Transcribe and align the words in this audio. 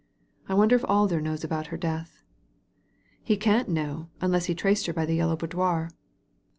"I 0.49 0.55
wonder 0.55 0.75
if 0.75 0.83
Alder 0.85 1.21
knows 1.21 1.43
about 1.43 1.67
her 1.67 1.77
death." 1.77 2.23
''He 3.23 3.39
can't 3.39 3.69
know, 3.69 4.09
unless 4.19 4.45
he 4.45 4.55
traced 4.55 4.87
her 4.87 4.93
by 4.93 5.05
the 5.05 5.13
Yellow 5.17 5.35
Boudoir." 5.35 5.91